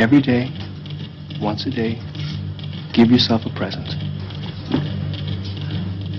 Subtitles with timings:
[0.00, 0.50] Every day,
[1.42, 2.00] once a day,
[2.94, 3.86] give yourself a present.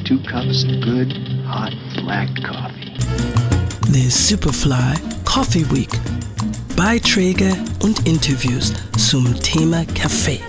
[0.06, 1.12] Two cups of good,
[1.48, 1.74] hot,
[2.04, 2.94] black coffee.
[3.90, 5.90] The Superfly Coffee Week.
[6.76, 10.42] Beiträge und Interviews zum Thema Kaffee.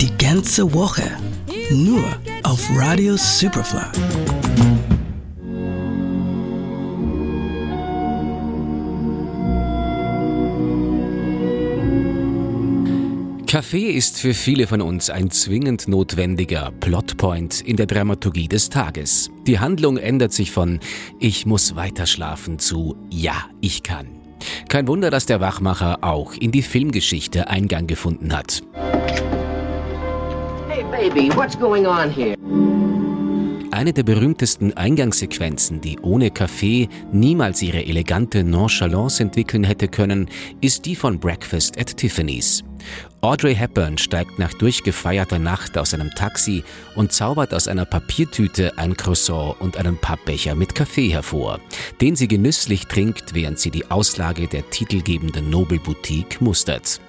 [0.00, 1.02] Die ganze Woche
[1.70, 2.04] nur
[2.44, 4.83] auf Radio Superfly.
[13.54, 19.30] Kaffee ist für viele von uns ein zwingend notwendiger Plotpoint in der Dramaturgie des Tages.
[19.46, 20.80] Die Handlung ändert sich von
[21.20, 24.08] Ich muss weiter schlafen zu Ja, ich kann.
[24.68, 28.60] Kein Wunder, dass der Wachmacher auch in die Filmgeschichte Eingang gefunden hat.
[30.68, 32.34] Hey baby, what's going on here?
[33.70, 40.28] Eine der berühmtesten Eingangssequenzen, die ohne Kaffee niemals ihre elegante Nonchalance entwickeln hätte können,
[40.60, 42.64] ist die von Breakfast at Tiffany's.
[43.20, 46.62] Audrey Hepburn steigt nach durchgefeierter Nacht aus einem Taxi
[46.94, 51.60] und zaubert aus einer Papiertüte ein Croissant und einen Pappbecher mit Kaffee hervor,
[52.00, 57.00] den sie genüsslich trinkt, während sie die Auslage der titelgebenden Nobelboutique mustert.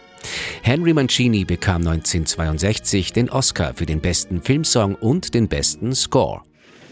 [0.61, 6.41] Henry Mancini bekam 1962 den Oscar für den besten Filmsong und den besten Score.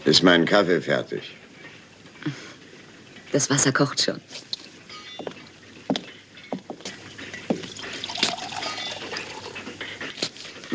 [0.04, 1.34] Ist mein Kaffee fertig?
[3.32, 4.20] Das Wasser kocht schon.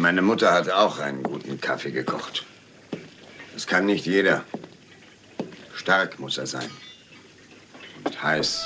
[0.10, 2.44] Meine Mutter hat auch einen guten Kaffee gekocht.
[3.54, 4.44] Das kann nicht jeder.
[5.76, 6.68] Stark muss er sein.
[8.04, 8.66] Und heiß.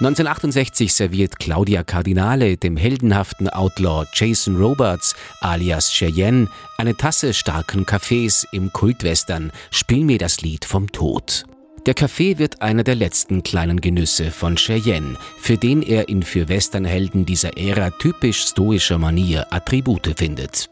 [0.00, 8.48] ...1968 serviert Claudia Cardinale dem heldenhaften Outlaw Jason Roberts alias Cheyenne eine Tasse starken Kaffees
[8.50, 11.44] im Kultwestern Spiel mir das Lied vom Tod.
[11.86, 16.48] Der Kaffee wird einer der letzten kleinen Genüsse von Cheyenne, für den er in für
[16.48, 20.68] Westernhelden dieser Ära typisch stoischer Manier Attribute findet.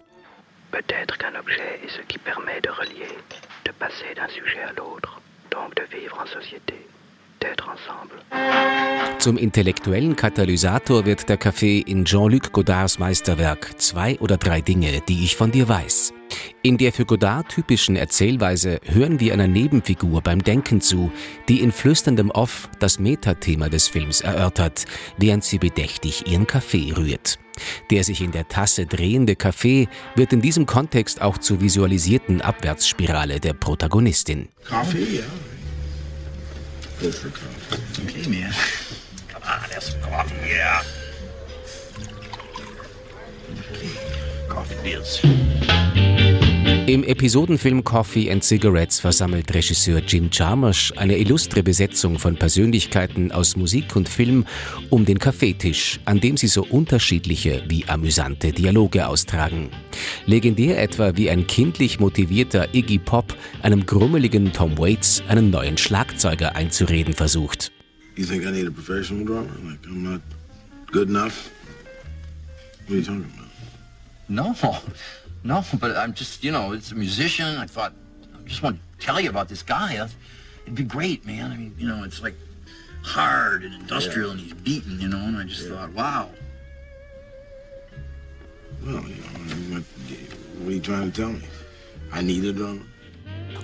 [0.72, 3.14] Peut-être qu'un objet est ce qui permet de relier,
[3.64, 5.20] de passer d'un sujet à l'autre,
[5.52, 6.74] donc de vivre en société.
[9.18, 15.24] Zum intellektuellen Katalysator wird der Kaffee in Jean-Luc Godards Meisterwerk Zwei oder drei Dinge, die
[15.24, 16.12] ich von dir weiß.
[16.62, 21.10] In der für Godard typischen Erzählweise hören wir einer Nebenfigur beim Denken zu,
[21.48, 24.84] die in flüsterndem Off das Metathema des Films erörtert,
[25.16, 27.38] während sie bedächtig ihren Kaffee rührt.
[27.90, 33.40] Der sich in der Tasse drehende Kaffee wird in diesem Kontext auch zur visualisierten Abwärtsspirale
[33.40, 34.48] der Protagonistin.
[34.68, 35.53] Coffee, yeah.
[37.00, 38.04] Go for coffee.
[38.04, 38.52] Okay, man.
[39.28, 40.82] Come on, have some coffee, yeah.
[43.72, 45.73] Okay, coffee beers.
[46.86, 53.56] Im Episodenfilm Coffee and Cigarettes versammelt Regisseur Jim Jarmusch eine illustre Besetzung von Persönlichkeiten aus
[53.56, 54.44] Musik und Film
[54.90, 59.70] um den Kaffeetisch, an dem sie so unterschiedliche wie amüsante Dialoge austragen.
[60.26, 66.54] Legendär etwa wie ein kindlich motivierter Iggy Pop einem grummeligen Tom Waits einen neuen Schlagzeuger
[66.54, 67.72] einzureden versucht.
[68.16, 69.48] You think I need a professional drummer?
[69.64, 70.20] Like I'm not
[70.92, 71.50] good enough?
[72.86, 73.44] What are you talking about?
[74.28, 74.54] No,
[75.44, 77.56] no, but I'm just, you know, it's a musician.
[77.56, 77.92] I thought,
[78.34, 79.94] I just want to tell you about this guy.
[80.64, 81.52] It'd be great, man.
[81.52, 82.34] I mean, you know, it's like
[83.02, 86.30] hard and industrial and he's beaten, you know, and I just thought, wow.
[88.82, 89.82] Well, you know, what,
[90.58, 91.42] what are you trying to tell me?
[92.12, 92.82] I need a drummer?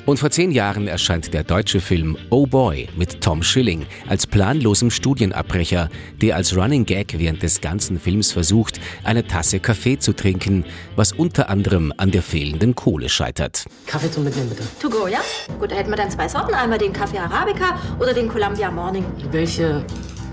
[0.06, 4.91] Und vor zehn Jahren erscheint der deutsche Film Oh Boy mit Tom Schilling als planlosem
[4.91, 5.88] Studienabbrecher,
[6.21, 10.65] der als Running Gag während des ganzen Films versucht, eine Tasse Kaffee zu trinken,
[10.97, 13.66] was unter anderem an der fehlenden Kohle scheitert.
[13.87, 14.62] Kaffee zum Mitnehmen, bitte.
[14.81, 15.21] To go, ja?
[15.59, 16.55] Gut, da hätten wir dann zwei Sorten.
[16.55, 19.05] Einmal den Kaffee Arabica oder den Columbia Morning.
[19.31, 19.84] Welche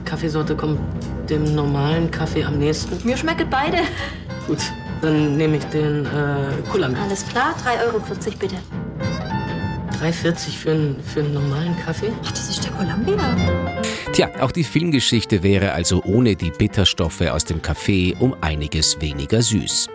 [0.06, 0.80] Kaffeesorte kommt
[1.30, 3.06] dem normalen Kaffee am nächsten?
[3.06, 3.78] Mir schmecken beide.
[4.48, 4.60] Gut,
[5.02, 7.04] dann nehme ich den äh, Columbia.
[7.04, 8.02] Alles klar, 3,40 Euro
[8.40, 8.56] bitte.
[10.02, 12.12] 3,40 für, einen, für einen normalen Kaffee?
[12.24, 13.36] Ach, das ist der Columbia.
[14.14, 19.42] Tja, auch die Filmgeschichte wäre also ohne die Bitterstoffe aus dem Kaffee um einiges weniger
[19.42, 19.90] süß.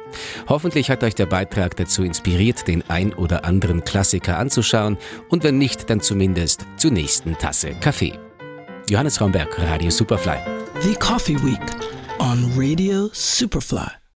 [0.49, 4.99] Hoffentlich hat euch der Beitrag dazu inspiriert, den ein oder anderen Klassiker anzuschauen
[5.29, 8.19] und wenn nicht, dann zumindest zur nächsten Tasse Kaffee.
[8.89, 10.39] Johannes Raumberg, Radio Superfly.
[10.81, 11.61] The Coffee Week
[12.19, 14.02] on Radio Superfly.